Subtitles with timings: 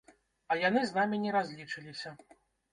[0.55, 2.17] А яны з намі не разлічыліся.